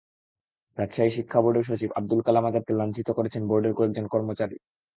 রাজশাহী 0.77 1.11
শিক্ষা 1.17 1.39
বোর্ডের 1.43 1.67
সচিব 1.69 1.89
আবুল 1.99 2.19
কালাম 2.25 2.45
আজাদকে 2.45 2.73
লাঞ্ছিত 2.73 3.07
করেছেন 3.17 3.41
বোর্ডের 3.49 3.73
কয়েকজন 3.77 4.05
কর্মচারী। 4.13 4.57